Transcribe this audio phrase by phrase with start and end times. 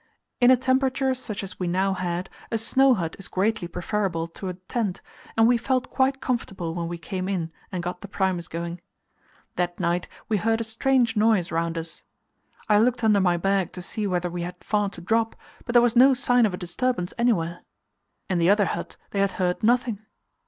[0.39, 4.47] In a temperature such as we now had, a snow hut is greatly preferable to
[4.47, 4.99] a tent,
[5.37, 8.81] and we felt quite comfortable when we came in and got the Primus going.
[9.57, 12.03] That night we heard a strange noise round us.
[12.67, 15.35] I looked under my bag to see whether we had far to drop,
[15.65, 17.59] but there was no sign of a disturbance anywhere.
[18.27, 19.99] In the other but they had heard nothing.